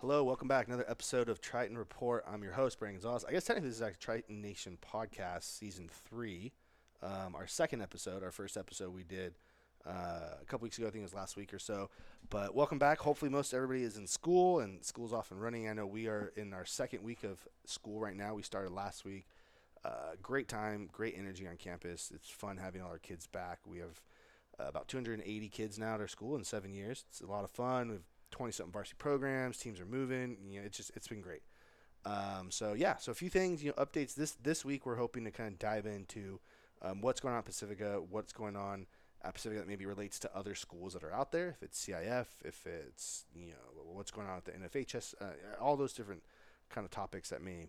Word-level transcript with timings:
Hello, 0.00 0.22
welcome 0.22 0.46
back. 0.46 0.66
Another 0.66 0.84
episode 0.86 1.30
of 1.30 1.40
Triton 1.40 1.78
Report. 1.78 2.22
I'm 2.30 2.42
your 2.42 2.52
host, 2.52 2.78
Brandon 2.78 3.00
Gonzalez. 3.00 3.24
I 3.26 3.32
guess 3.32 3.44
technically 3.44 3.70
this 3.70 3.78
is 3.78 3.82
actually 3.82 4.00
Triton 4.00 4.42
Nation 4.42 4.76
Podcast 4.86 5.44
Season 5.44 5.88
3. 5.88 6.52
Um, 7.02 7.34
our 7.34 7.46
second 7.46 7.80
episode, 7.80 8.22
our 8.22 8.30
first 8.30 8.58
episode 8.58 8.92
we 8.92 9.04
did 9.04 9.38
uh, 9.86 10.36
a 10.38 10.44
couple 10.44 10.64
weeks 10.64 10.76
ago, 10.76 10.86
I 10.86 10.90
think 10.90 11.00
it 11.00 11.06
was 11.06 11.14
last 11.14 11.34
week 11.38 11.54
or 11.54 11.58
so. 11.58 11.88
But 12.28 12.54
welcome 12.54 12.78
back. 12.78 12.98
Hopefully, 12.98 13.30
most 13.30 13.54
everybody 13.54 13.84
is 13.84 13.96
in 13.96 14.06
school 14.06 14.60
and 14.60 14.84
school's 14.84 15.14
off 15.14 15.30
and 15.30 15.40
running. 15.40 15.66
I 15.66 15.72
know 15.72 15.86
we 15.86 16.08
are 16.08 16.30
in 16.36 16.52
our 16.52 16.66
second 16.66 17.02
week 17.02 17.24
of 17.24 17.48
school 17.64 17.98
right 17.98 18.16
now. 18.16 18.34
We 18.34 18.42
started 18.42 18.72
last 18.72 19.06
week. 19.06 19.24
Uh, 19.82 20.16
great 20.20 20.46
time, 20.46 20.90
great 20.92 21.14
energy 21.16 21.48
on 21.48 21.56
campus. 21.56 22.12
It's 22.14 22.28
fun 22.28 22.58
having 22.58 22.82
all 22.82 22.90
our 22.90 22.98
kids 22.98 23.26
back. 23.26 23.60
We 23.64 23.78
have 23.78 24.02
uh, 24.60 24.64
about 24.68 24.88
280 24.88 25.48
kids 25.48 25.78
now 25.78 25.94
at 25.94 26.00
our 26.00 26.08
school 26.08 26.36
in 26.36 26.44
seven 26.44 26.74
years. 26.74 27.06
It's 27.08 27.22
a 27.22 27.26
lot 27.26 27.44
of 27.44 27.50
fun. 27.50 27.88
We've 27.88 28.04
20 28.36 28.52
something 28.52 28.72
varsity 28.72 28.96
programs. 28.98 29.56
Teams 29.56 29.80
are 29.80 29.86
moving. 29.86 30.36
You 30.50 30.60
know, 30.60 30.66
it's 30.66 30.76
just 30.76 30.92
it's 30.94 31.08
been 31.08 31.22
great. 31.22 31.42
Um, 32.04 32.50
so 32.50 32.74
yeah, 32.74 32.96
so 32.96 33.10
a 33.10 33.14
few 33.14 33.30
things, 33.30 33.64
you 33.64 33.72
know, 33.76 33.84
updates 33.84 34.14
this 34.14 34.32
this 34.42 34.64
week. 34.64 34.84
We're 34.84 34.96
hoping 34.96 35.24
to 35.24 35.30
kind 35.30 35.52
of 35.52 35.58
dive 35.58 35.86
into 35.86 36.38
um, 36.82 37.00
what's 37.00 37.20
going 37.20 37.32
on 37.32 37.38
at 37.38 37.46
Pacifica, 37.46 38.00
what's 38.10 38.32
going 38.32 38.54
on 38.54 38.86
at 39.24 39.34
Pacifica 39.34 39.60
that 39.60 39.68
maybe 39.68 39.86
relates 39.86 40.18
to 40.20 40.36
other 40.36 40.54
schools 40.54 40.92
that 40.92 41.02
are 41.02 41.12
out 41.12 41.32
there. 41.32 41.48
If 41.48 41.62
it's 41.62 41.84
CIF, 41.84 42.26
if 42.44 42.66
it's 42.66 43.24
you 43.34 43.52
know 43.52 43.82
what's 43.92 44.10
going 44.10 44.26
on 44.26 44.36
at 44.36 44.44
the 44.44 44.52
NFHS, 44.52 45.14
uh, 45.20 45.24
all 45.60 45.76
those 45.76 45.94
different 45.94 46.22
kind 46.68 46.84
of 46.84 46.90
topics 46.90 47.30
that 47.30 47.42
may 47.42 47.66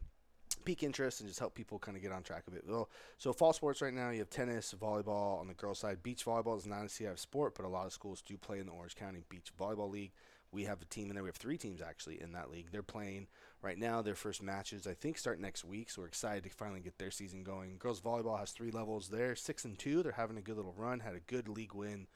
pique 0.66 0.84
interest 0.84 1.22
and 1.22 1.30
just 1.30 1.40
help 1.40 1.56
people 1.56 1.80
kind 1.80 1.96
of 1.96 2.04
get 2.04 2.12
on 2.12 2.24
track 2.24 2.44
of 2.46 2.54
it. 2.54 2.66
Well, 2.68 2.90
so 3.18 3.32
fall 3.32 3.54
sports 3.54 3.82
right 3.82 3.94
now, 3.94 4.10
you 4.10 4.20
have 4.20 4.30
tennis, 4.30 4.76
volleyball 4.78 5.40
on 5.40 5.48
the 5.48 5.54
girls' 5.54 5.80
side. 5.80 6.04
Beach 6.04 6.26
volleyball 6.26 6.58
is 6.58 6.68
not 6.68 6.82
a 6.82 6.88
CIF 6.88 7.20
sport, 7.20 7.56
but 7.56 7.66
a 7.66 7.70
lot 7.70 7.86
of 7.86 7.94
schools 7.94 8.22
do 8.22 8.38
play 8.38 8.60
in 8.60 8.66
the 8.66 8.74
Orange 8.74 8.96
County 8.96 9.24
Beach 9.30 9.52
Volleyball 9.58 9.90
League. 9.90 10.12
We 10.52 10.64
have 10.64 10.82
a 10.82 10.86
team 10.86 11.10
in 11.10 11.16
there. 11.16 11.24
We 11.24 11.30
have 11.30 11.36
three 11.36 11.58
teams 11.58 11.82
actually 11.82 12.22
in 12.22 12.32
that 12.32 12.50
league. 12.50 12.72
They're 12.72 12.82
playing 12.82 13.28
right 13.62 13.78
now. 13.78 14.02
Their 14.02 14.16
first 14.16 14.42
matches, 14.42 14.88
I 14.88 14.94
think, 14.94 15.18
start 15.18 15.40
next 15.40 15.66
week. 15.66 15.90
So 15.90 16.02
we're 16.02 16.08
excited 16.08 16.44
to 16.44 16.50
finally 16.50 16.80
get 16.80 16.98
their 16.98 17.12
season 17.12 17.44
going. 17.44 17.78
Girls 17.78 18.02
volleyball 18.02 18.40
has 18.40 18.52
three 18.52 18.72
levels. 18.72 19.10
They're 19.10 19.36
six 19.36 19.66
and 19.66 19.78
two. 19.78 20.04
They're 20.04 20.14
having 20.14 20.38
a 20.38 20.42
good 20.42 20.56
little 20.56 20.76
run. 20.78 21.02
Had 21.02 21.16
a 21.16 21.20
good 21.20 21.48
league 21.50 21.74
win 21.74 22.08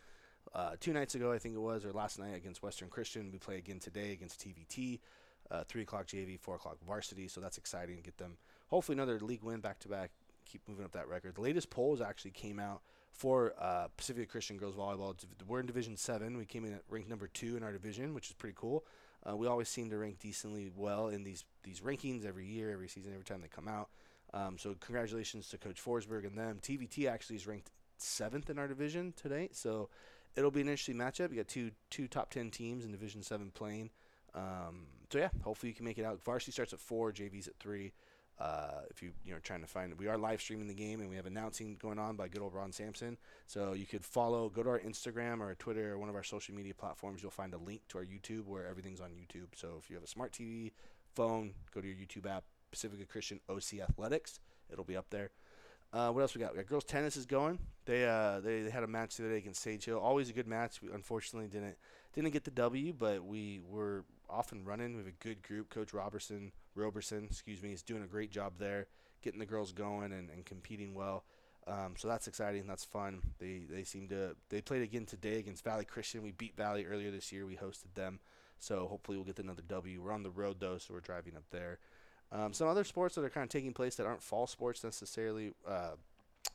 uh, 0.53 0.71
two 0.79 0.93
nights 0.93 1.15
ago, 1.15 1.31
I 1.31 1.39
think 1.39 1.55
it 1.55 1.61
was, 1.61 1.85
or 1.85 1.91
last 1.91 2.19
night 2.19 2.35
against 2.35 2.63
Western 2.63 2.89
Christian. 2.89 3.31
We 3.31 3.39
play 3.39 3.57
again 3.57 3.79
today 3.79 4.11
against 4.11 4.45
TVT. 4.45 4.99
Uh, 5.49 5.63
three 5.67 5.81
o'clock 5.81 6.07
JV, 6.07 6.39
four 6.39 6.55
o'clock 6.55 6.77
varsity. 6.85 7.27
So 7.27 7.41
that's 7.41 7.57
exciting. 7.57 7.99
Get 8.01 8.17
them 8.17 8.37
hopefully 8.67 8.95
another 8.95 9.19
league 9.19 9.43
win 9.43 9.59
back 9.59 9.79
to 9.79 9.89
back. 9.89 10.11
Keep 10.45 10.61
moving 10.67 10.85
up 10.85 10.93
that 10.93 11.09
record. 11.09 11.35
The 11.35 11.41
latest 11.41 11.69
polls 11.69 12.01
actually 12.01 12.31
came 12.31 12.59
out 12.59 12.81
for 13.11 13.53
uh, 13.59 13.87
Pacifica 13.97 14.25
Christian 14.25 14.57
girls 14.57 14.75
volleyball. 14.75 15.15
We're 15.47 15.59
in 15.59 15.65
Division 15.65 15.97
Seven. 15.97 16.37
We 16.37 16.45
came 16.45 16.65
in 16.65 16.73
at 16.73 16.83
ranked 16.89 17.09
number 17.09 17.27
two 17.27 17.57
in 17.57 17.63
our 17.63 17.71
division, 17.71 18.13
which 18.13 18.27
is 18.27 18.33
pretty 18.33 18.55
cool. 18.57 18.85
Uh, 19.27 19.35
we 19.35 19.47
always 19.47 19.69
seem 19.69 19.89
to 19.89 19.97
rank 19.97 20.19
decently 20.19 20.71
well 20.75 21.09
in 21.09 21.23
these 21.23 21.43
these 21.63 21.81
rankings 21.81 22.25
every 22.25 22.45
year, 22.45 22.71
every 22.71 22.87
season, 22.87 23.11
every 23.13 23.25
time 23.25 23.41
they 23.41 23.47
come 23.47 23.67
out. 23.67 23.89
Um, 24.33 24.57
so 24.57 24.75
congratulations 24.79 25.49
to 25.49 25.57
Coach 25.57 25.83
Forsberg 25.83 26.25
and 26.25 26.37
them. 26.37 26.59
TVT 26.61 27.09
actually 27.09 27.35
is 27.35 27.45
ranked 27.45 27.69
seventh 27.97 28.49
in 28.49 28.57
our 28.57 28.67
division 28.67 29.13
today, 29.15 29.49
so 29.51 29.89
it'll 30.35 30.51
be 30.51 30.61
an 30.61 30.67
interesting 30.67 30.95
matchup. 30.95 31.29
You 31.31 31.37
got 31.37 31.47
two 31.47 31.71
two 31.89 32.07
top 32.07 32.31
ten 32.31 32.49
teams 32.49 32.85
in 32.85 32.91
Division 32.91 33.21
Seven 33.21 33.51
playing. 33.53 33.91
Um, 34.33 34.87
so 35.11 35.19
yeah, 35.19 35.29
hopefully 35.43 35.69
you 35.69 35.75
can 35.75 35.85
make 35.85 35.97
it 35.97 36.05
out. 36.05 36.23
Varsity 36.23 36.51
starts 36.51 36.73
at 36.73 36.79
four, 36.79 37.11
JV's 37.11 37.47
at 37.47 37.55
three. 37.59 37.91
Uh, 38.41 38.81
if 38.89 39.03
you 39.03 39.11
you 39.23 39.31
know 39.31 39.39
trying 39.43 39.61
to 39.61 39.67
find 39.67 39.93
we 39.99 40.07
are 40.07 40.17
live 40.17 40.41
streaming 40.41 40.67
the 40.67 40.73
game 40.73 40.99
and 40.99 41.07
we 41.07 41.15
have 41.15 41.27
announcing 41.27 41.77
going 41.79 41.99
on 41.99 42.15
by 42.15 42.27
good 42.27 42.41
old 42.41 42.55
Ron 42.55 42.71
Sampson. 42.71 43.15
So 43.45 43.73
you 43.73 43.85
could 43.85 44.03
follow, 44.03 44.49
go 44.49 44.63
to 44.63 44.69
our 44.69 44.79
Instagram 44.79 45.41
or 45.41 45.45
our 45.45 45.55
Twitter 45.55 45.93
or 45.93 45.99
one 45.99 46.09
of 46.09 46.15
our 46.15 46.23
social 46.23 46.55
media 46.55 46.73
platforms. 46.73 47.21
You'll 47.21 47.29
find 47.29 47.53
a 47.53 47.59
link 47.59 47.81
to 47.89 47.99
our 47.99 48.03
YouTube 48.03 48.47
where 48.47 48.67
everything's 48.67 48.99
on 48.99 49.09
YouTube. 49.11 49.49
So 49.55 49.75
if 49.77 49.91
you 49.91 49.95
have 49.95 50.03
a 50.03 50.07
smart 50.07 50.31
TV, 50.31 50.71
phone, 51.13 51.53
go 51.71 51.81
to 51.81 51.87
your 51.87 51.95
YouTube 51.95 52.27
app, 52.27 52.43
Pacifica 52.71 53.05
Christian 53.05 53.39
OC 53.47 53.79
Athletics. 53.87 54.39
It'll 54.71 54.85
be 54.85 54.97
up 54.97 55.11
there. 55.11 55.29
Uh, 55.93 56.09
what 56.09 56.21
else 56.21 56.33
we 56.33 56.41
got? 56.41 56.53
We 56.53 56.57
got 56.57 56.67
girls 56.67 56.85
tennis 56.85 57.17
is 57.17 57.27
going. 57.27 57.59
They 57.85 58.07
uh 58.07 58.39
they, 58.39 58.61
they 58.63 58.71
had 58.71 58.83
a 58.83 58.87
match 58.87 59.17
the 59.17 59.25
other 59.25 59.33
day 59.33 59.39
against 59.39 59.61
Sage 59.61 59.85
Hill. 59.85 59.99
Always 59.99 60.29
a 60.29 60.33
good 60.33 60.47
match. 60.47 60.81
We 60.81 60.89
unfortunately 60.91 61.47
didn't 61.47 61.75
didn't 62.13 62.31
get 62.31 62.45
the 62.45 62.51
W, 62.51 62.93
but 62.97 63.23
we 63.23 63.61
were 63.69 64.05
off 64.27 64.51
and 64.51 64.65
running. 64.65 64.93
We 64.93 64.99
have 64.99 65.07
a 65.07 65.23
good 65.23 65.43
group. 65.43 65.69
Coach 65.69 65.93
Robertson 65.93 66.53
Roberson, 66.75 67.27
excuse 67.29 67.61
me, 67.61 67.73
is 67.73 67.83
doing 67.83 68.03
a 68.03 68.07
great 68.07 68.31
job 68.31 68.53
there, 68.57 68.87
getting 69.21 69.39
the 69.39 69.45
girls 69.45 69.71
going 69.71 70.11
and, 70.11 70.29
and 70.29 70.45
competing 70.45 70.93
well. 70.93 71.23
Um, 71.67 71.93
so 71.97 72.07
that's 72.07 72.27
exciting. 72.27 72.65
That's 72.67 72.83
fun. 72.83 73.21
They 73.39 73.61
they 73.69 73.83
seem 73.83 74.07
to 74.09 74.35
they 74.49 74.61
played 74.61 74.81
again 74.81 75.05
today 75.05 75.37
against 75.37 75.63
Valley 75.63 75.85
Christian. 75.85 76.23
We 76.23 76.31
beat 76.31 76.55
Valley 76.57 76.85
earlier 76.85 77.11
this 77.11 77.31
year. 77.31 77.45
We 77.45 77.55
hosted 77.55 77.93
them, 77.93 78.19
so 78.57 78.87
hopefully 78.87 79.17
we'll 79.17 79.25
get 79.25 79.39
another 79.39 79.61
W. 79.67 80.01
We're 80.01 80.11
on 80.11 80.23
the 80.23 80.31
road 80.31 80.57
though, 80.59 80.79
so 80.79 80.93
we're 80.93 81.01
driving 81.01 81.35
up 81.35 81.43
there. 81.51 81.77
Um, 82.31 82.53
some 82.53 82.67
other 82.67 82.83
sports 82.83 83.15
that 83.15 83.23
are 83.23 83.29
kind 83.29 83.43
of 83.43 83.49
taking 83.49 83.73
place 83.73 83.95
that 83.95 84.05
aren't 84.07 84.23
fall 84.23 84.47
sports 84.47 84.83
necessarily. 84.83 85.51
Uh, 85.67 85.95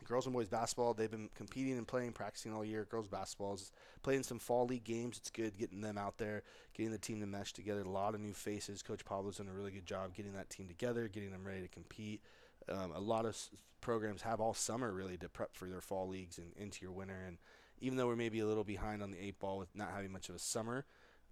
girls 0.05 0.27
and 0.27 0.35
boys 0.35 0.49
basketball, 0.49 0.95
they've 0.95 1.11
been 1.11 1.31
competing 1.35 1.79
and 1.79 1.87
playing, 1.87 2.13
practicing 2.13 2.53
all 2.53 2.65
year. 2.65 2.87
Girls 2.91 3.09
basketball 3.09 3.55
is 3.55 3.73
playing 4.03 4.23
some 4.23 4.39
fall 4.39 4.67
league 4.67 4.85
games. 4.85 5.19
It's 5.19 5.31
good 5.31 5.59
getting 5.59 5.81
them 5.81 5.99
out 5.99 6.19
there, 6.19 6.43
getting 6.75 6.93
the 6.93 6.99
team 6.99 7.21
to 7.21 7.27
mesh 7.27 7.53
together. 7.53 7.83
A 7.83 7.89
lot 7.89 8.15
of 8.15 8.21
new 8.21 8.33
faces. 8.33 8.83
Coach 8.83 9.05
Pablo's 9.05 9.39
done 9.39 9.49
a 9.49 9.53
really 9.53 9.71
good 9.73 9.87
job 9.87 10.15
getting 10.15 10.35
that 10.35 10.51
team 10.51 10.69
together, 10.69 11.09
getting 11.09 11.31
them 11.31 11.47
ready 11.47 11.63
to 11.63 11.69
compete. 11.69 12.23
Um, 12.69 12.93
a 12.95 13.01
lot 13.01 13.25
of 13.25 13.31
s- 13.31 13.51
programs 13.81 14.23
have 14.23 14.41
all 14.41 14.55
summer 14.55 14.93
really 14.93 15.17
to 15.19 15.29
prep 15.29 15.55
for 15.55 15.69
their 15.69 15.81
fall 15.81 16.09
leagues 16.09 16.39
and 16.39 16.53
into 16.57 16.85
your 16.85 16.93
winter. 16.93 17.23
And 17.27 17.39
even 17.81 17.97
though 17.97 18.07
we're 18.07 18.17
maybe 18.17 18.41
a 18.41 18.47
little 18.47 18.65
behind 18.65 19.03
on 19.03 19.11
the 19.11 19.23
eight 19.23 19.39
ball 19.39 19.59
with 19.59 19.75
not 19.75 19.91
having 19.95 20.13
much 20.13 20.29
of 20.29 20.35
a 20.35 20.41
summer 20.41 20.85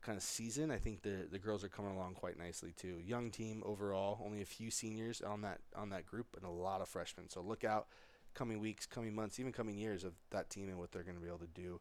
kind 0.02 0.16
of 0.16 0.22
season, 0.22 0.70
I 0.70 0.76
think 0.76 1.02
the 1.02 1.26
the 1.30 1.38
girls 1.38 1.64
are 1.64 1.68
coming 1.68 1.94
along 1.94 2.14
quite 2.14 2.38
nicely 2.38 2.72
too. 2.76 3.00
Young 3.04 3.30
team 3.30 3.62
overall, 3.64 4.20
only 4.24 4.42
a 4.42 4.46
few 4.46 4.70
seniors 4.70 5.20
on 5.22 5.40
that 5.42 5.60
on 5.74 5.90
that 5.90 6.06
group, 6.06 6.36
and 6.36 6.44
a 6.44 6.50
lot 6.50 6.80
of 6.80 6.88
freshmen. 6.88 7.28
So 7.30 7.40
look 7.40 7.64
out 7.64 7.86
coming 8.34 8.60
weeks, 8.60 8.86
coming 8.86 9.14
months, 9.14 9.38
even 9.40 9.52
coming 9.52 9.78
years 9.78 10.04
of 10.04 10.12
that 10.30 10.50
team 10.50 10.68
and 10.68 10.78
what 10.78 10.92
they're 10.92 11.02
going 11.02 11.16
to 11.16 11.22
be 11.22 11.28
able 11.28 11.38
to 11.38 11.46
do. 11.46 11.80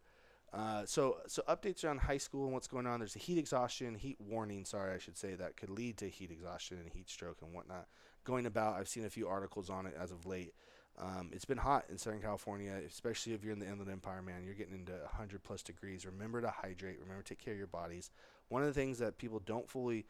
Uh, 0.54 0.86
so, 0.86 1.18
so 1.28 1.42
updates 1.50 1.84
around 1.84 2.00
high 2.00 2.18
school 2.18 2.46
and 2.46 2.54
what's 2.54 2.68
going 2.68 2.86
on. 2.86 3.00
There's 3.00 3.16
a 3.16 3.20
heat 3.20 3.40
exhaustion, 3.40 3.96
heat 3.96 4.18
warning. 4.20 4.66
Sorry, 4.66 4.94
I 4.94 5.00
should 5.00 5.18
say 5.18 5.34
that 5.34 5.58
could 5.58 5.72
lead 5.72 5.98
to 5.98 6.10
heat 6.10 6.30
exhaustion 6.30 6.78
and 6.78 6.92
heat 6.94 7.10
stroke 7.10 7.42
and 7.42 7.54
whatnot 7.54 7.88
going 8.24 8.46
about. 8.46 8.76
I've 8.76 8.88
seen 8.88 9.06
a 9.06 9.10
few 9.10 9.28
articles 9.28 9.70
on 9.70 9.88
it 9.88 9.96
as 10.00 10.12
of 10.12 10.26
late. 10.26 10.54
Um, 11.00 11.32
it's 11.34 11.46
been 11.46 11.58
hot 11.58 11.86
in 11.90 11.98
Southern 11.98 12.22
California, 12.22 12.80
especially 12.88 13.34
if 13.34 13.44
you're 13.44 13.54
in 13.54 13.60
the 13.60 13.68
Inland 13.68 13.90
Empire, 13.90 14.22
man. 14.22 14.44
You're 14.46 14.54
getting 14.54 14.76
into 14.76 14.92
100 14.92 15.42
plus 15.42 15.64
degrees. 15.64 16.06
Remember 16.06 16.40
to 16.40 16.50
hydrate. 16.50 17.00
Remember 17.02 17.24
to 17.24 17.30
take 17.30 17.44
care 17.44 17.54
of 17.54 17.58
your 17.58 17.68
bodies. 17.68 18.12
One 18.50 18.62
of 18.62 18.68
the 18.68 18.80
things 18.80 19.00
that 19.00 19.18
people 19.18 19.42
don't 19.44 19.68
fully, 19.68 20.06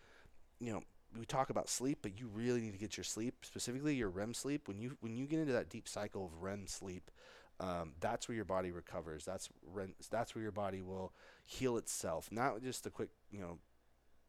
you 0.59 0.73
know, 0.73 0.81
we 1.17 1.25
talk 1.25 1.49
about 1.49 1.69
sleep, 1.69 1.99
but 2.01 2.19
you 2.19 2.27
really 2.33 2.61
need 2.61 2.73
to 2.73 2.77
get 2.77 2.97
your 2.97 3.03
sleep, 3.03 3.35
specifically 3.43 3.95
your 3.95 4.09
REM 4.09 4.33
sleep. 4.33 4.67
When 4.67 4.79
you 4.79 4.97
when 5.01 5.15
you 5.15 5.25
get 5.25 5.39
into 5.39 5.53
that 5.53 5.69
deep 5.69 5.87
cycle 5.87 6.25
of 6.25 6.41
REM 6.41 6.67
sleep, 6.67 7.11
um, 7.59 7.93
that's 7.99 8.27
where 8.27 8.35
your 8.35 8.45
body 8.45 8.71
recovers. 8.71 9.25
That's 9.25 9.49
REM, 9.71 9.93
that's 10.09 10.35
where 10.35 10.41
your 10.41 10.51
body 10.51 10.81
will 10.81 11.13
heal 11.45 11.77
itself. 11.77 12.29
Not 12.31 12.61
just 12.61 12.85
a 12.85 12.89
quick, 12.89 13.09
you 13.31 13.39
know, 13.39 13.59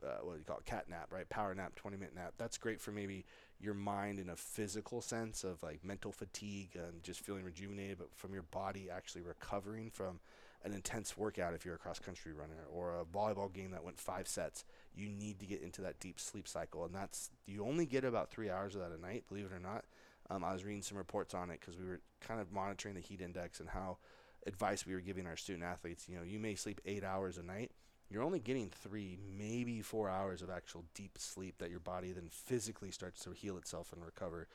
uh, 0.05 0.19
what 0.23 0.35
do 0.35 0.39
you 0.39 0.45
call 0.45 0.59
it, 0.59 0.67
cat 0.67 0.89
nap, 0.89 1.09
right? 1.11 1.29
Power 1.29 1.55
nap, 1.55 1.75
20 1.77 1.97
minute 1.97 2.15
nap. 2.15 2.35
That's 2.39 2.59
great 2.59 2.81
for 2.81 2.93
maybe 2.93 3.25
your 3.61 3.75
mind 3.75 4.19
in 4.19 4.29
a 4.29 4.37
physical 4.37 5.01
sense 5.01 5.45
of 5.45 5.63
like 5.63 5.85
mental 5.85 6.13
fatigue 6.13 6.71
and 6.75 7.03
just 7.03 7.21
feeling 7.21 7.45
rejuvenated, 7.45 7.99
but 7.99 8.15
from 8.15 8.35
your 8.35 8.43
body 8.43 8.89
actually 8.91 9.23
recovering 9.23 9.91
from 9.91 10.21
an 10.65 10.73
intense 10.73 11.17
workout 11.17 11.55
if 11.55 11.65
you're 11.65 11.75
a 11.75 11.79
cross 11.79 11.99
country 11.99 12.33
runner 12.33 12.65
or 12.71 12.99
a 12.99 13.05
volleyball 13.05 13.53
game 13.53 13.71
that 13.71 13.85
went 13.85 13.99
five 13.99 14.27
sets. 14.27 14.65
You 14.95 15.09
need 15.09 15.41
to 15.41 15.47
get 15.47 15.63
into 15.63 15.83
that 15.83 16.01
deep 16.01 16.21
sleep 16.21 16.47
cycle, 16.47 16.85
and 16.85 16.95
that's 16.95 17.31
you 17.47 17.65
only 17.65 17.87
get 17.87 18.05
about 18.05 18.31
three 18.31 18.51
hours 18.51 18.75
of 18.75 18.81
that 18.83 18.93
a 18.93 19.01
night, 19.01 19.25
believe 19.29 19.47
it 19.47 19.53
or 19.53 19.59
not. 19.59 19.85
Um, 20.31 20.45
I 20.45 20.53
was 20.53 20.65
reading 20.65 20.83
some 20.83 20.97
reports 20.97 21.35
on 21.35 21.51
it 21.51 21.61
because 21.61 21.79
we 21.79 21.87
were 21.87 22.01
kind 22.21 22.41
of 22.41 22.53
monitoring 22.53 22.95
the 22.95 23.01
heat 23.01 23.21
index 23.21 23.61
and 23.61 23.69
how 23.69 23.99
advice 24.47 24.87
we 24.87 24.95
were 24.95 25.01
giving 25.01 25.27
our 25.27 25.37
student 25.37 25.65
athletes. 25.65 26.09
You 26.09 26.17
know, 26.17 26.23
you 26.23 26.39
may 26.39 26.55
sleep 26.55 26.81
eight 26.87 27.05
hours 27.05 27.39
a 27.39 27.43
night. 27.43 27.73
You're 28.11 28.23
only 28.23 28.39
getting 28.39 28.71
three, 28.71 29.19
maybe 29.37 29.81
four 29.83 30.09
hours 30.09 30.43
of 30.43 30.51
actual 30.51 30.85
deep 30.95 31.19
sleep 31.19 31.59
that 31.59 31.71
your 31.71 31.81
body 31.81 32.13
then 32.13 32.29
physically 32.31 32.91
starts 32.91 33.23
to 33.25 33.33
heal 33.33 33.57
itself 33.57 33.93
and 33.93 34.05
recover. 34.05 34.49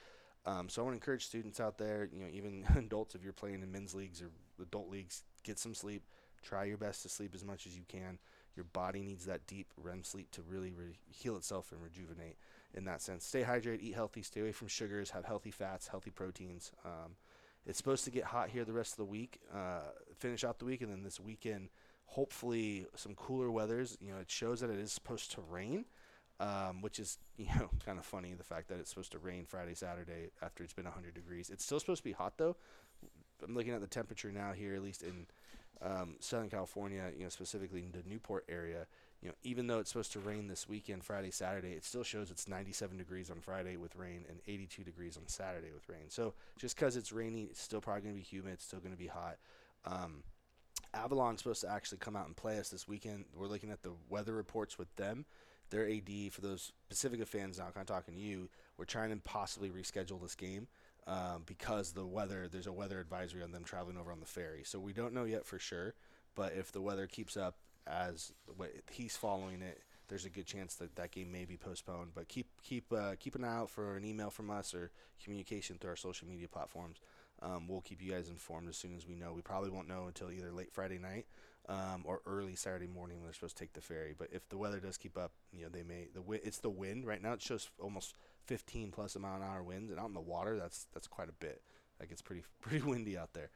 Um, 0.45 0.69
so 0.69 0.81
I 0.81 0.85
want 0.85 0.93
to 0.93 0.97
encourage 0.97 1.25
students 1.25 1.59
out 1.59 1.77
there, 1.77 2.09
you 2.13 2.21
know, 2.21 2.29
even 2.31 2.63
adults, 2.77 3.15
if 3.15 3.23
you're 3.23 3.33
playing 3.33 3.61
in 3.61 3.71
men's 3.71 3.93
leagues 3.93 4.21
or 4.21 4.29
adult 4.61 4.89
leagues, 4.89 5.23
get 5.43 5.59
some 5.59 5.73
sleep. 5.73 6.03
Try 6.41 6.65
your 6.65 6.77
best 6.77 7.01
to 7.03 7.09
sleep 7.09 7.35
as 7.35 7.43
much 7.43 7.65
as 7.67 7.75
you 7.75 7.83
can. 7.87 8.17
Your 8.55 8.65
body 8.65 9.01
needs 9.01 9.25
that 9.25 9.47
deep 9.47 9.67
REM 9.77 10.03
sleep 10.03 10.31
to 10.31 10.41
really 10.41 10.71
re- 10.71 10.97
heal 11.09 11.35
itself 11.37 11.71
and 11.71 11.81
rejuvenate 11.81 12.37
in 12.73 12.85
that 12.85 13.01
sense. 13.01 13.25
Stay 13.25 13.43
hydrated, 13.43 13.81
eat 13.81 13.95
healthy, 13.95 14.21
stay 14.21 14.41
away 14.41 14.51
from 14.51 14.67
sugars, 14.67 15.11
have 15.11 15.25
healthy 15.25 15.51
fats, 15.51 15.87
healthy 15.87 16.11
proteins. 16.11 16.71
Um, 16.85 17.15
it's 17.65 17.77
supposed 17.77 18.05
to 18.05 18.11
get 18.11 18.23
hot 18.25 18.49
here 18.49 18.65
the 18.65 18.73
rest 18.73 18.93
of 18.93 18.97
the 18.97 19.05
week, 19.05 19.39
uh, 19.53 19.91
finish 20.17 20.43
out 20.43 20.59
the 20.59 20.65
week, 20.65 20.81
and 20.81 20.91
then 20.91 21.03
this 21.03 21.19
weekend, 21.19 21.69
hopefully 22.05 22.85
some 22.95 23.15
cooler 23.15 23.51
weathers. 23.51 23.97
You 24.01 24.13
know, 24.13 24.19
it 24.19 24.31
shows 24.31 24.61
that 24.61 24.69
it 24.69 24.79
is 24.79 24.91
supposed 24.91 25.31
to 25.31 25.41
rain, 25.41 25.85
um, 26.39 26.81
which 26.81 26.99
is 26.99 27.17
you 27.37 27.47
know 27.57 27.69
kind 27.85 27.99
of 27.99 28.05
funny 28.05 28.33
the 28.33 28.43
fact 28.43 28.69
that 28.69 28.79
it's 28.79 28.89
supposed 28.89 29.11
to 29.11 29.19
rain 29.19 29.45
Friday, 29.45 29.75
Saturday 29.75 30.31
after 30.41 30.63
it's 30.63 30.73
been 30.73 30.85
100 30.85 31.13
degrees. 31.13 31.49
It's 31.49 31.63
still 31.63 31.79
supposed 31.79 31.99
to 31.99 32.09
be 32.09 32.13
hot 32.13 32.37
though. 32.37 32.55
I'm 33.43 33.55
looking 33.55 33.73
at 33.73 33.81
the 33.81 33.87
temperature 33.87 34.31
now 34.31 34.51
here, 34.51 34.75
at 34.75 34.83
least 34.83 35.03
in 35.03 35.25
um, 35.81 36.15
Southern 36.19 36.49
California, 36.49 37.11
you 37.15 37.23
know, 37.23 37.29
specifically 37.29 37.81
in 37.81 37.91
the 37.91 38.07
Newport 38.07 38.45
area. 38.49 38.87
you 39.21 39.29
know, 39.29 39.35
even 39.43 39.67
though 39.67 39.79
it's 39.79 39.91
supposed 39.91 40.11
to 40.13 40.19
rain 40.19 40.47
this 40.47 40.67
weekend, 40.67 41.03
Friday, 41.03 41.31
Saturday, 41.31 41.71
it 41.71 41.83
still 41.83 42.03
shows 42.03 42.31
it's 42.31 42.47
97 42.47 42.97
degrees 42.97 43.29
on 43.29 43.39
Friday 43.39 43.77
with 43.77 43.95
rain 43.95 44.25
and 44.29 44.39
82 44.47 44.83
degrees 44.83 45.17
on 45.17 45.27
Saturday 45.27 45.71
with 45.73 45.87
rain. 45.89 46.09
So 46.09 46.33
just 46.57 46.75
because 46.75 46.95
it's 46.95 47.11
rainy, 47.11 47.43
it's 47.43 47.61
still 47.61 47.81
probably 47.81 48.03
going 48.03 48.15
to 48.15 48.19
be 48.19 48.25
humid. 48.25 48.53
It's 48.53 48.65
still 48.65 48.79
going 48.79 48.93
to 48.93 48.97
be 48.97 49.07
hot. 49.07 49.37
Um, 49.85 50.23
Avalon's 50.93 51.41
supposed 51.41 51.61
to 51.61 51.69
actually 51.69 51.99
come 51.99 52.15
out 52.15 52.27
and 52.27 52.35
play 52.35 52.59
us 52.59 52.69
this 52.69 52.87
weekend. 52.87 53.25
We're 53.35 53.47
looking 53.47 53.71
at 53.71 53.83
the 53.83 53.93
weather 54.09 54.33
reports 54.33 54.77
with 54.77 54.93
them. 54.95 55.25
Their 55.69 55.87
AD, 55.87 56.09
for 56.31 56.41
those 56.41 56.71
Pacifica 56.89 57.25
fans, 57.25 57.59
now 57.59 57.65
kind 57.65 57.77
of 57.77 57.85
talking 57.85 58.15
to 58.15 58.19
you, 58.19 58.49
we're 58.77 58.85
trying 58.85 59.11
to 59.11 59.17
possibly 59.17 59.69
reschedule 59.69 60.19
this 60.21 60.33
game 60.33 60.67
um, 61.09 61.43
because 61.47 61.91
the 61.91 62.05
weather, 62.05 62.47
there's 62.49 62.67
a 62.67 62.71
weather 62.71 62.99
advisory 62.99 63.41
on 63.41 63.51
them 63.51 63.63
traveling 63.63 63.97
over 63.97 64.11
on 64.11 64.19
the 64.19 64.27
ferry. 64.27 64.61
So 64.63 64.79
we 64.79 64.93
don't 64.93 65.13
know 65.13 65.23
yet 65.23 65.45
for 65.45 65.57
sure. 65.57 65.95
But 66.35 66.53
if 66.53 66.71
the 66.71 66.81
weather 66.81 67.07
keeps 67.07 67.35
up 67.35 67.55
as 67.87 68.31
he's 68.91 69.17
following 69.17 69.63
it, 69.63 69.81
there's 70.07 70.25
a 70.25 70.29
good 70.29 70.45
chance 70.45 70.75
that 70.75 70.95
that 70.95 71.11
game 71.11 71.31
may 71.31 71.45
be 71.45 71.57
postponed. 71.57 72.11
But 72.13 72.27
keep 72.27 72.47
keep 72.61 72.93
uh, 72.93 73.15
keep 73.19 73.35
an 73.35 73.43
eye 73.43 73.57
out 73.57 73.69
for 73.71 73.97
an 73.97 74.05
email 74.05 74.29
from 74.29 74.51
us 74.51 74.73
or 74.73 74.91
communication 75.23 75.77
through 75.77 75.91
our 75.91 75.95
social 75.95 76.27
media 76.27 76.47
platforms. 76.47 76.97
Um, 77.41 77.67
we'll 77.67 77.81
keep 77.81 78.01
you 78.01 78.11
guys 78.11 78.29
informed 78.29 78.69
as 78.69 78.77
soon 78.77 78.95
as 78.95 79.07
we 79.07 79.15
know. 79.15 79.33
We 79.33 79.41
probably 79.41 79.69
won't 79.71 79.87
know 79.87 80.05
until 80.07 80.31
either 80.31 80.51
late 80.51 80.71
Friday 80.71 80.99
night 80.99 81.25
um, 81.69 82.01
or 82.03 82.21
early 82.25 82.55
Saturday 82.55 82.87
morning 82.87 83.17
when 83.17 83.27
they're 83.27 83.33
supposed 83.33 83.55
to 83.55 83.63
take 83.63 83.73
the 83.73 83.81
ferry. 83.81 84.15
But 84.17 84.29
if 84.31 84.49
the 84.49 84.57
weather 84.57 84.79
does 84.79 84.97
keep 84.97 85.17
up, 85.17 85.31
you 85.53 85.63
know 85.63 85.69
they 85.69 85.83
may 85.83 86.07
the 86.13 86.19
wi- 86.19 86.41
it's 86.43 86.57
the 86.57 86.69
wind 86.69 87.05
right 87.05 87.21
now. 87.21 87.33
It 87.33 87.41
shows 87.41 87.69
almost 87.79 88.15
15 88.47 88.91
plus 88.91 89.15
a 89.15 89.19
mile 89.19 89.35
an 89.35 89.43
hour 89.43 89.63
winds, 89.63 89.91
and 89.91 89.99
out 89.99 90.07
in 90.07 90.15
the 90.15 90.19
water, 90.19 90.57
that's 90.57 90.87
that's 90.93 91.07
quite 91.07 91.29
a 91.29 91.33
bit. 91.33 91.61
Like 91.99 92.11
it's 92.11 92.23
pretty 92.23 92.43
pretty 92.61 92.83
windy 92.83 93.17
out 93.17 93.33
there. 93.33 93.51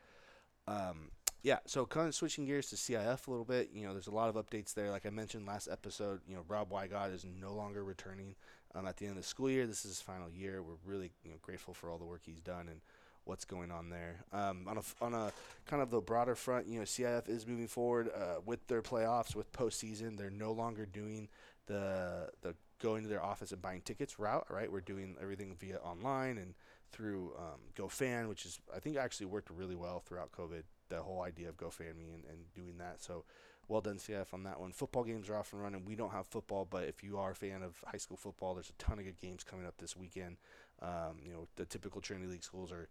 Um, 0.68 1.10
yeah, 1.42 1.58
so 1.66 1.86
kind 1.86 2.08
of 2.08 2.16
switching 2.16 2.46
gears 2.46 2.70
to 2.70 2.78
CIF 2.78 3.28
a 3.28 3.32
little 3.32 3.46
bit. 3.46 3.72
You 3.74 3.86
know, 3.86 3.92
there's 3.92 4.08
a 4.08 4.12
lot 4.12 4.34
of 4.34 4.36
updates 4.36 4.74
there. 4.74 4.92
Like 4.92 5.06
I 5.06 5.10
mentioned 5.10 5.46
last 5.46 5.68
episode, 5.70 6.22
you 6.26 6.36
know, 6.36 6.46
Rob 6.48 6.70
Wygod 6.70 7.14
is 7.14 7.26
no 7.26 7.54
longer 7.54 7.84
returning 7.84 8.36
um, 8.74 8.88
at 8.88 8.96
the 8.96 9.06
end 9.06 9.18
of 9.18 9.24
the 9.24 9.28
school 9.28 9.50
year. 9.50 9.68
This 9.68 9.84
is 9.84 9.92
his 9.92 10.02
final 10.02 10.30
year. 10.30 10.62
We're 10.62 10.76
really 10.86 11.12
you 11.24 11.32
know 11.32 11.38
grateful 11.42 11.74
for 11.74 11.90
all 11.90 11.98
the 11.98 12.06
work 12.06 12.22
he's 12.26 12.42
done 12.42 12.70
and 12.70 12.80
what's 13.26 13.46
going 13.46 13.72
on 13.72 13.90
there. 13.90 14.24
Um, 14.32 14.68
on 14.68 14.78
a 14.78 14.82
on 15.02 15.14
a 15.14 15.32
kind 15.66 15.82
of 15.82 15.90
the 15.90 16.02
broader 16.02 16.36
front, 16.36 16.68
you 16.68 16.80
know, 16.80 16.86
CIF 16.86 17.30
is 17.30 17.48
moving 17.48 17.68
forward 17.68 18.10
uh, 18.16 18.42
with 18.46 18.68
their 18.68 18.82
playoffs, 18.82 19.36
with 19.36 19.52
postseason. 19.52 20.18
They're 20.18 20.30
no 20.30 20.52
longer 20.52 20.86
doing 20.86 21.30
the 21.68 22.30
the 22.42 22.56
going 22.80 23.04
to 23.04 23.10
their 23.10 23.24
office 23.24 23.52
and 23.52 23.62
buying 23.62 23.82
tickets 23.82 24.20
route. 24.20 24.48
Right, 24.50 24.72
we're 24.72 24.82
doing 24.82 25.16
everything 25.22 25.56
via 25.60 25.78
online 25.78 26.38
and 26.38 26.54
through 26.92 27.34
um, 27.38 27.60
GoFan, 27.76 28.30
which 28.30 28.46
is 28.46 28.60
I 28.74 28.80
think 28.80 28.98
actually 28.98 29.26
worked 29.28 29.50
really 29.50 29.76
well 29.76 30.00
throughout 30.00 30.32
COVID 30.32 30.64
the 30.90 31.02
whole 31.02 31.22
idea 31.22 31.50
of 31.50 31.58
GoFundMe 31.58 32.14
and, 32.14 32.24
and 32.30 32.54
doing 32.54 32.78
that. 32.78 33.02
So 33.02 33.24
well 33.68 33.82
done 33.82 33.98
CIF 33.98 34.34
on 34.34 34.44
that 34.44 34.60
one. 34.60 34.72
Football 34.72 35.04
games 35.04 35.30
are 35.30 35.36
off 35.36 35.54
and 35.54 35.62
running. 35.62 35.86
We 35.86 35.96
don't 35.96 36.12
have 36.12 36.28
football, 36.28 36.68
but 36.70 36.84
if 36.84 37.04
you 37.04 37.18
are 37.18 37.32
a 37.32 37.36
fan 37.36 37.64
of 37.64 37.82
high 37.86 37.98
school 37.98 38.18
football, 38.18 38.54
there's 38.54 38.70
a 38.70 38.84
ton 38.84 39.00
of 39.00 39.06
good 39.06 39.20
games 39.20 39.44
coming 39.44 39.66
up 39.66 39.78
this 39.78 39.96
weekend. 39.96 40.38
Um, 40.82 41.18
you 41.24 41.32
know, 41.32 41.48
the 41.56 41.66
typical 41.66 42.02
Trinity 42.02 42.30
League 42.30 42.44
schools 42.44 42.72
are 42.72 42.90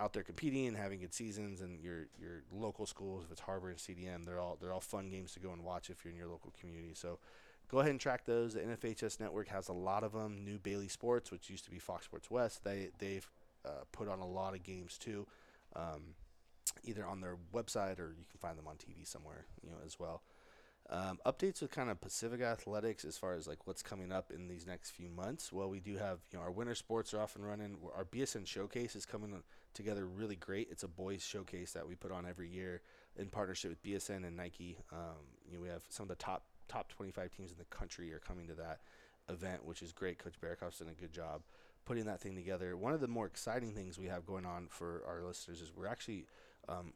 out 0.00 0.12
there 0.12 0.22
competing 0.22 0.66
and 0.66 0.76
having 0.76 1.00
good 1.00 1.14
seasons, 1.14 1.60
and 1.60 1.80
your 1.80 2.06
your 2.20 2.42
local 2.52 2.86
schools, 2.86 3.24
if 3.24 3.30
it's 3.30 3.40
Harbor 3.40 3.68
and 3.68 3.78
CDM, 3.78 4.24
they're 4.24 4.40
all 4.40 4.56
they're 4.60 4.72
all 4.72 4.80
fun 4.80 5.10
games 5.10 5.32
to 5.32 5.40
go 5.40 5.52
and 5.52 5.62
watch 5.62 5.90
if 5.90 6.04
you're 6.04 6.12
in 6.12 6.18
your 6.18 6.28
local 6.28 6.52
community. 6.58 6.92
So 6.94 7.18
go 7.70 7.78
ahead 7.78 7.90
and 7.90 8.00
track 8.00 8.24
those. 8.24 8.54
The 8.54 8.60
NFHS 8.60 9.20
network 9.20 9.48
has 9.48 9.68
a 9.68 9.72
lot 9.72 10.02
of 10.02 10.12
them. 10.12 10.44
New 10.44 10.58
Bally 10.58 10.88
Sports, 10.88 11.30
which 11.30 11.50
used 11.50 11.64
to 11.64 11.70
be 11.70 11.78
Fox 11.78 12.06
Sports 12.06 12.30
West, 12.30 12.64
they 12.64 12.90
they've 12.98 13.28
uh, 13.64 13.84
put 13.92 14.08
on 14.08 14.20
a 14.20 14.26
lot 14.26 14.54
of 14.54 14.62
games 14.62 14.98
too. 14.98 15.26
Um, 15.76 16.14
either 16.84 17.04
on 17.04 17.20
their 17.20 17.36
website 17.54 17.98
or 17.98 18.08
you 18.08 18.24
can 18.30 18.38
find 18.38 18.58
them 18.58 18.66
on 18.66 18.76
TV 18.76 19.06
somewhere, 19.06 19.46
you 19.62 19.70
know, 19.70 19.76
as 19.84 19.98
well. 19.98 20.22
Um, 20.92 21.20
updates 21.24 21.62
with 21.62 21.70
kind 21.70 21.88
of 21.88 22.00
Pacifica 22.00 22.44
Athletics 22.44 23.04
as 23.04 23.16
far 23.16 23.34
as 23.34 23.46
like 23.46 23.64
what's 23.64 23.82
coming 23.82 24.10
up 24.10 24.32
in 24.32 24.48
these 24.48 24.66
next 24.66 24.90
few 24.90 25.08
months. 25.08 25.52
Well, 25.52 25.70
we 25.70 25.78
do 25.78 25.96
have 25.96 26.18
you 26.32 26.38
know 26.38 26.44
our 26.44 26.50
winter 26.50 26.74
sports 26.74 27.14
are 27.14 27.20
off 27.20 27.36
and 27.36 27.46
running. 27.46 27.76
Our 27.96 28.04
BSN 28.04 28.44
showcase 28.44 28.96
is 28.96 29.06
coming 29.06 29.40
together 29.72 30.04
really 30.06 30.34
great. 30.34 30.66
It's 30.68 30.82
a 30.82 30.88
boys 30.88 31.24
showcase 31.24 31.72
that 31.72 31.86
we 31.86 31.94
put 31.94 32.10
on 32.10 32.26
every 32.26 32.48
year 32.48 32.82
in 33.16 33.28
partnership 33.28 33.70
with 33.70 33.82
BSN 33.84 34.26
and 34.26 34.36
Nike. 34.36 34.78
Um, 34.92 35.38
you 35.48 35.56
know, 35.56 35.62
we 35.62 35.68
have 35.68 35.82
some 35.90 36.04
of 36.04 36.08
the 36.08 36.16
top 36.16 36.44
top 36.66 36.88
25 36.88 37.30
teams 37.30 37.52
in 37.52 37.58
the 37.58 37.64
country 37.64 38.12
are 38.12 38.18
coming 38.18 38.48
to 38.48 38.54
that 38.54 38.80
event, 39.28 39.64
which 39.64 39.82
is 39.82 39.92
great. 39.92 40.18
Coach 40.18 40.40
Barakoff's 40.40 40.80
done 40.80 40.88
a 40.88 41.00
good 41.00 41.12
job 41.12 41.42
putting 41.84 42.04
that 42.06 42.20
thing 42.20 42.34
together. 42.34 42.76
One 42.76 42.92
of 42.92 43.00
the 43.00 43.08
more 43.08 43.26
exciting 43.26 43.74
things 43.74 43.98
we 43.98 44.06
have 44.06 44.26
going 44.26 44.44
on 44.44 44.66
for 44.68 45.02
our 45.06 45.22
listeners 45.22 45.60
is 45.60 45.72
we're 45.74 45.86
actually 45.86 46.26
um, 46.68 46.92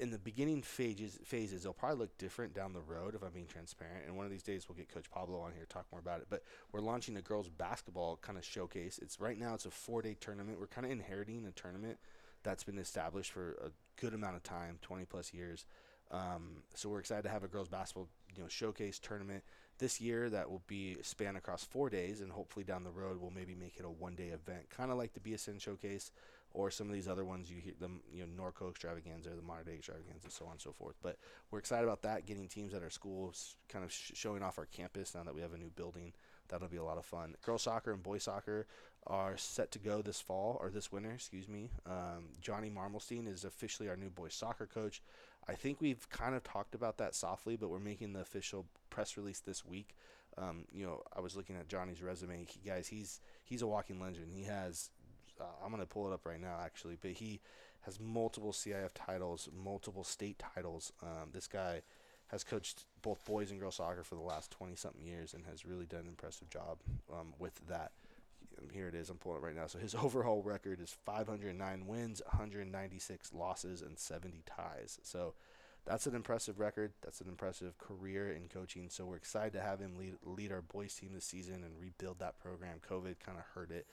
in 0.00 0.10
the 0.10 0.18
beginning 0.18 0.62
phases, 0.62 1.18
phases, 1.24 1.62
they'll 1.62 1.74
probably 1.74 1.98
look 1.98 2.16
different 2.16 2.54
down 2.54 2.72
the 2.72 2.80
road 2.80 3.14
if 3.14 3.22
I'm 3.22 3.32
being 3.32 3.46
transparent. 3.46 4.06
And 4.06 4.16
one 4.16 4.24
of 4.24 4.32
these 4.32 4.42
days 4.42 4.66
we'll 4.68 4.76
get 4.76 4.88
Coach 4.88 5.10
Pablo 5.10 5.40
on 5.40 5.52
here 5.52 5.62
to 5.62 5.68
talk 5.68 5.86
more 5.92 6.00
about 6.00 6.20
it. 6.20 6.26
But 6.30 6.42
we're 6.72 6.80
launching 6.80 7.16
a 7.18 7.22
girls 7.22 7.50
basketball 7.50 8.18
kind 8.22 8.38
of 8.38 8.44
showcase. 8.44 8.98
It's 9.02 9.20
right 9.20 9.38
now 9.38 9.54
it's 9.54 9.66
a 9.66 9.70
four 9.70 10.00
day 10.00 10.16
tournament. 10.18 10.58
We're 10.58 10.66
kind 10.66 10.86
of 10.86 10.90
inheriting 10.90 11.44
a 11.46 11.52
tournament 11.52 11.98
that's 12.42 12.64
been 12.64 12.78
established 12.78 13.30
for 13.30 13.50
a 13.62 13.70
good 14.00 14.14
amount 14.14 14.36
of 14.36 14.42
time, 14.42 14.78
20 14.80 15.04
plus 15.04 15.34
years. 15.34 15.66
Um, 16.10 16.62
so 16.74 16.88
we're 16.88 16.98
excited 16.98 17.22
to 17.22 17.28
have 17.28 17.44
a 17.44 17.48
girls 17.48 17.68
basketball 17.68 18.08
you 18.34 18.42
know 18.42 18.48
showcase 18.48 18.98
tournament 18.98 19.44
this 19.78 20.00
year 20.00 20.28
that 20.30 20.50
will 20.50 20.62
be 20.66 20.96
span 21.02 21.36
across 21.36 21.64
four 21.64 21.88
days, 21.88 22.20
and 22.20 22.32
hopefully 22.32 22.64
down 22.64 22.84
the 22.84 22.90
road 22.90 23.18
we'll 23.20 23.30
maybe 23.30 23.54
make 23.54 23.76
it 23.78 23.84
a 23.84 23.90
one 23.90 24.14
day 24.14 24.28
event, 24.28 24.68
kind 24.70 24.90
of 24.90 24.98
like 24.98 25.12
the 25.12 25.20
BSN 25.20 25.60
showcase 25.60 26.10
or 26.52 26.70
some 26.70 26.88
of 26.88 26.92
these 26.92 27.08
other 27.08 27.24
ones 27.24 27.50
you 27.50 27.60
hear 27.60 27.74
them, 27.78 28.00
you 28.12 28.26
know, 28.26 28.42
Norco 28.42 28.70
extravaganza, 28.70 29.30
the 29.30 29.42
Mater 29.42 29.64
Dei 29.64 29.74
extravaganza, 29.74 30.24
and 30.24 30.32
so 30.32 30.46
on 30.46 30.52
and 30.52 30.60
so 30.60 30.72
forth. 30.72 30.96
But 31.02 31.16
we're 31.50 31.58
excited 31.58 31.84
about 31.84 32.02
that, 32.02 32.26
getting 32.26 32.48
teams 32.48 32.74
at 32.74 32.82
our 32.82 32.90
schools, 32.90 33.56
kind 33.68 33.84
of 33.84 33.92
sh- 33.92 34.12
showing 34.14 34.42
off 34.42 34.58
our 34.58 34.66
campus 34.66 35.14
now 35.14 35.22
that 35.22 35.34
we 35.34 35.40
have 35.40 35.52
a 35.52 35.58
new 35.58 35.70
building. 35.70 36.12
That'll 36.48 36.68
be 36.68 36.78
a 36.78 36.84
lot 36.84 36.98
of 36.98 37.04
fun. 37.04 37.36
Girls 37.44 37.62
soccer 37.62 37.92
and 37.92 38.02
boys 38.02 38.24
soccer 38.24 38.66
are 39.06 39.36
set 39.36 39.70
to 39.72 39.78
go 39.78 40.02
this 40.02 40.20
fall 40.20 40.58
or 40.60 40.70
this 40.70 40.90
winter, 40.90 41.12
excuse 41.12 41.48
me. 41.48 41.70
Um, 41.86 42.30
Johnny 42.40 42.70
Marmelstein 42.70 43.32
is 43.32 43.44
officially 43.44 43.88
our 43.88 43.96
new 43.96 44.10
boys 44.10 44.34
soccer 44.34 44.66
coach. 44.66 45.00
I 45.48 45.54
think 45.54 45.80
we've 45.80 46.08
kind 46.10 46.34
of 46.34 46.42
talked 46.42 46.74
about 46.74 46.98
that 46.98 47.14
softly, 47.14 47.56
but 47.56 47.70
we're 47.70 47.78
making 47.78 48.12
the 48.12 48.20
official 48.20 48.66
press 48.90 49.16
release 49.16 49.40
this 49.40 49.64
week. 49.64 49.96
Um, 50.36 50.64
you 50.72 50.84
know, 50.84 51.02
I 51.16 51.20
was 51.20 51.36
looking 51.36 51.56
at 51.56 51.68
Johnny's 51.68 52.02
resume. 52.02 52.46
He, 52.46 52.60
guys, 52.68 52.88
he's 52.88 53.20
he's 53.44 53.62
a 53.62 53.66
walking 53.66 54.00
legend. 54.00 54.32
He 54.32 54.44
has 54.44 54.90
uh, 55.40 55.64
I'm 55.64 55.70
gonna 55.70 55.86
pull 55.86 56.10
it 56.10 56.14
up 56.14 56.26
right 56.26 56.40
now 56.40 56.58
actually, 56.62 56.96
but 57.00 57.12
he 57.12 57.40
has 57.82 57.98
multiple 57.98 58.52
CIF 58.52 58.90
titles, 58.94 59.48
multiple 59.52 60.04
state 60.04 60.38
titles. 60.54 60.92
Um, 61.02 61.30
this 61.32 61.46
guy 61.46 61.82
has 62.28 62.44
coached 62.44 62.84
both 63.02 63.24
boys 63.24 63.50
and 63.50 63.58
girls 63.58 63.76
soccer 63.76 64.04
for 64.04 64.14
the 64.14 64.20
last 64.20 64.50
20 64.52 64.76
something 64.76 65.04
years 65.04 65.34
and 65.34 65.44
has 65.46 65.64
really 65.64 65.86
done 65.86 66.00
an 66.00 66.08
impressive 66.08 66.48
job 66.50 66.78
um, 67.12 67.34
with 67.38 67.66
that. 67.68 67.92
Here 68.72 68.88
it 68.88 68.94
is. 68.94 69.10
I'm 69.10 69.16
pulling 69.16 69.38
it 69.38 69.44
right 69.44 69.56
now. 69.56 69.66
So 69.66 69.78
his 69.78 69.94
overall 70.02 70.42
record 70.42 70.80
is 70.80 70.94
509 71.04 71.86
wins, 71.86 72.22
196 72.26 73.32
losses, 73.32 73.82
and 73.82 73.98
70 73.98 74.42
ties. 74.46 74.98
So 75.02 75.34
that's 75.86 76.06
an 76.06 76.14
impressive 76.14 76.60
record. 76.60 76.92
That's 77.02 77.20
an 77.20 77.28
impressive 77.28 77.78
career 77.78 78.30
in 78.30 78.48
coaching. 78.48 78.90
So 78.90 79.06
we're 79.06 79.16
excited 79.16 79.54
to 79.54 79.60
have 79.62 79.80
him 79.80 79.96
lead, 79.96 80.14
lead 80.22 80.52
our 80.52 80.62
boys 80.62 80.94
team 80.94 81.10
this 81.14 81.24
season 81.24 81.64
and 81.64 81.80
rebuild 81.80 82.18
that 82.18 82.38
program. 82.38 82.78
COVID 82.88 83.18
kind 83.24 83.38
of 83.38 83.44
hurt 83.54 83.70
it 83.70 83.86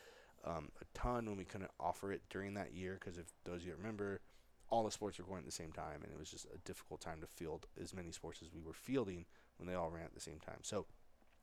um, 0.45 0.69
a 0.81 0.97
ton 0.97 1.25
when 1.25 1.37
we 1.37 1.45
couldn't 1.45 1.71
offer 1.79 2.11
it 2.11 2.21
during 2.29 2.53
that 2.55 2.73
year 2.73 2.97
because 2.99 3.17
if 3.17 3.25
those 3.43 3.61
of 3.61 3.67
you 3.67 3.73
remember, 3.77 4.21
all 4.69 4.83
the 4.83 4.91
sports 4.91 5.17
were 5.17 5.25
going 5.25 5.39
at 5.39 5.45
the 5.45 5.51
same 5.51 5.71
time, 5.71 6.01
and 6.03 6.11
it 6.11 6.19
was 6.19 6.29
just 6.29 6.45
a 6.53 6.57
difficult 6.65 7.01
time 7.01 7.21
to 7.21 7.27
field 7.27 7.67
as 7.81 7.93
many 7.93 8.11
sports 8.11 8.41
as 8.41 8.53
we 8.53 8.61
were 8.61 8.73
fielding 8.73 9.25
when 9.57 9.67
they 9.67 9.75
all 9.75 9.89
ran 9.89 10.05
at 10.05 10.13
the 10.13 10.19
same 10.19 10.39
time. 10.39 10.59
So 10.61 10.85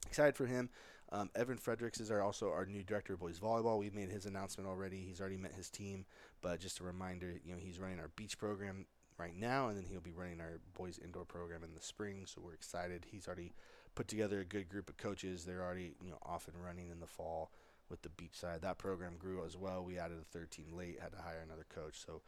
excited 0.06 0.36
for 0.36 0.46
him. 0.46 0.68
Um, 1.12 1.30
Evan 1.34 1.58
Fredericks 1.58 2.00
is 2.00 2.10
our, 2.10 2.22
also 2.22 2.50
our 2.50 2.66
new 2.66 2.82
director 2.82 3.14
of 3.14 3.20
boys 3.20 3.38
volleyball. 3.38 3.78
We've 3.78 3.94
made 3.94 4.10
his 4.10 4.26
announcement 4.26 4.68
already. 4.68 4.98
He's 4.98 5.20
already 5.20 5.36
met 5.36 5.54
his 5.54 5.70
team, 5.70 6.06
but 6.40 6.60
just 6.60 6.80
a 6.80 6.84
reminder, 6.84 7.34
you 7.44 7.52
know, 7.52 7.58
he's 7.60 7.78
running 7.78 8.00
our 8.00 8.10
beach 8.16 8.38
program 8.38 8.86
right 9.18 9.36
now, 9.36 9.68
and 9.68 9.76
then 9.76 9.84
he'll 9.84 10.00
be 10.00 10.12
running 10.12 10.40
our 10.40 10.60
boys 10.76 10.98
indoor 11.02 11.24
program 11.24 11.62
in 11.62 11.74
the 11.74 11.80
spring. 11.80 12.24
So 12.26 12.40
we're 12.44 12.54
excited. 12.54 13.06
He's 13.08 13.26
already 13.26 13.52
put 13.94 14.08
together 14.08 14.40
a 14.40 14.44
good 14.44 14.68
group 14.68 14.88
of 14.88 14.96
coaches. 14.96 15.44
They're 15.44 15.62
already 15.62 15.94
you 16.02 16.10
know 16.10 16.18
off 16.22 16.48
and 16.48 16.62
running 16.62 16.90
in 16.90 17.00
the 17.00 17.06
fall 17.06 17.50
with 17.90 18.02
the 18.02 18.08
beach 18.10 18.34
side. 18.34 18.62
That 18.62 18.78
program 18.78 19.14
grew 19.18 19.44
as 19.44 19.56
well. 19.56 19.84
We 19.84 19.98
added 19.98 20.18
a 20.20 20.24
third 20.24 20.50
team 20.50 20.66
late, 20.72 20.98
had 21.00 21.12
to 21.12 21.18
hire 21.18 21.42
another 21.44 21.66
coach. 21.74 21.94
So 22.04 22.22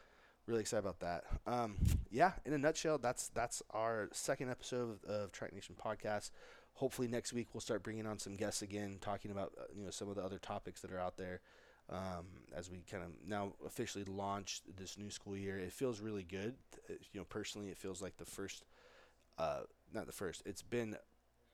really 0.46 0.60
excited 0.60 0.84
about 0.84 1.00
that. 1.00 1.24
Um, 1.46 1.76
yeah, 2.10 2.32
in 2.44 2.52
a 2.52 2.58
nutshell, 2.58 2.98
that's 2.98 3.28
that's 3.28 3.62
our 3.70 4.08
second 4.12 4.50
episode 4.50 4.98
of, 5.04 5.10
of 5.10 5.32
Track 5.32 5.52
Nation 5.52 5.74
podcast. 5.82 6.30
Hopefully 6.74 7.08
next 7.08 7.32
week 7.32 7.48
we'll 7.54 7.60
start 7.60 7.82
bringing 7.82 8.06
on 8.06 8.18
some 8.18 8.36
guests 8.36 8.62
again, 8.62 8.98
talking 9.00 9.30
about 9.30 9.52
uh, 9.58 9.64
you 9.76 9.84
know 9.84 9.90
some 9.90 10.08
of 10.08 10.16
the 10.16 10.22
other 10.22 10.38
topics 10.38 10.80
that 10.82 10.92
are 10.92 11.00
out 11.00 11.16
there. 11.16 11.40
Um, 11.88 12.26
as 12.54 12.68
we 12.68 12.82
kind 12.90 13.04
of 13.04 13.10
now 13.26 13.52
officially 13.64 14.04
launch 14.04 14.62
this 14.76 14.98
new 14.98 15.10
school 15.10 15.36
year, 15.36 15.58
it 15.58 15.72
feels 15.72 16.00
really 16.00 16.24
good. 16.24 16.54
You 16.88 17.20
know, 17.20 17.24
personally, 17.24 17.68
it 17.68 17.76
feels 17.76 18.02
like 18.02 18.16
the 18.16 18.24
first, 18.24 18.64
uh, 19.38 19.60
not 19.94 20.06
the 20.06 20.12
first. 20.12 20.42
It's 20.44 20.62
been 20.62 20.96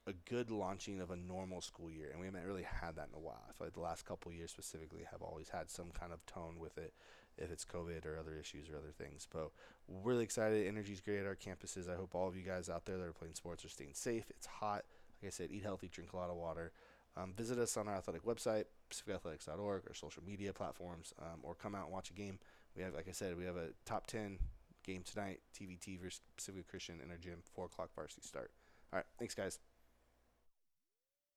a 0.07 0.13
good 0.13 0.51
launching 0.51 1.01
of 1.01 1.11
a 1.11 1.17
normal 1.17 1.61
school 1.61 1.91
year, 1.91 2.09
and 2.11 2.21
we 2.21 2.27
haven't 2.27 2.45
really 2.45 2.65
had 2.65 2.97
that 2.97 3.09
in 3.13 3.17
a 3.17 3.21
while. 3.21 3.43
I 3.49 3.53
feel 3.53 3.67
like 3.67 3.75
the 3.75 3.81
last 3.81 4.05
couple 4.05 4.33
years 4.33 4.51
specifically 4.51 5.03
have 5.11 5.23
always 5.23 5.51
had 5.51 5.71
some 5.71 5.91
kind 5.99 6.13
of 6.13 6.25
tone 6.27 6.57
with 6.59 6.77
it, 6.77 6.93
if 7.39 7.51
it's 7.51 7.65
COVID 7.65 8.05
or 8.05 8.19
other 8.19 8.37
issues 8.39 8.69
or 8.69 8.77
other 8.77 8.93
things. 8.97 9.29
But 9.33 9.51
really 9.89 10.25
excited. 10.25 10.67
Energy's 10.67 11.01
great 11.01 11.21
at 11.21 11.27
our 11.27 11.37
campuses. 11.37 11.89
I 11.89 11.97
hope 11.97 12.15
all 12.15 12.29
of 12.29 12.37
you 12.37 12.43
guys 12.43 12.69
out 12.69 12.85
there 12.85 12.99
that 12.99 13.07
are 13.07 13.13
playing 13.13 13.35
sports 13.35 13.65
are 13.65 13.69
staying 13.69 13.95
safe. 13.95 14.31
It's 14.31 14.47
hot. 14.47 14.85
Like 15.23 15.29
I 15.29 15.31
said, 15.31 15.51
eat 15.53 15.63
healthy, 15.63 15.89
drink 15.89 16.13
a 16.13 16.17
lot 16.17 16.31
of 16.31 16.37
water. 16.37 16.73
Um, 17.17 17.35
visit 17.37 17.59
us 17.59 17.77
on 17.77 17.89
our 17.89 17.95
athletic 17.95 18.25
website, 18.25 18.65
pacificathletics.org, 18.91 19.83
or 19.89 19.95
social 19.95 20.23
media 20.25 20.53
platforms, 20.53 21.13
um, 21.21 21.41
or 21.43 21.55
come 21.55 21.75
out 21.75 21.85
and 21.85 21.93
watch 21.93 22.11
a 22.11 22.15
game. 22.15 22.39
We 22.75 22.83
have, 22.83 22.95
like 22.95 23.07
I 23.09 23.13
said, 23.13 23.37
we 23.37 23.45
have 23.45 23.57
a 23.57 23.69
top 23.85 24.07
10 24.07 24.39
game 24.85 25.03
tonight, 25.05 25.41
TVT 25.55 26.01
versus 26.01 26.23
Pacifica 26.37 26.65
Christian 26.69 27.01
in 27.05 27.11
our 27.11 27.19
gym, 27.19 27.43
4 27.55 27.67
o'clock 27.67 27.91
varsity 27.95 28.27
start. 28.27 28.51
All 28.93 28.99
right, 28.99 29.07
thanks, 29.19 29.35
guys. 29.35 29.59